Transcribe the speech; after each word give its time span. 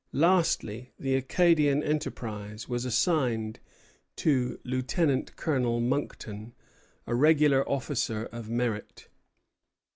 Lastly, 0.13 0.93
the 0.97 1.13
Acadian 1.13 1.83
enterprise 1.83 2.67
was 2.67 2.85
assigned 2.85 3.59
to 4.15 4.59
Lieutenant 4.63 5.35
Colonel 5.35 5.79
Monckton, 5.79 6.55
a 7.05 7.13
regular 7.13 7.63
officer 7.69 8.25
of 8.31 8.49
merit. 8.49 9.09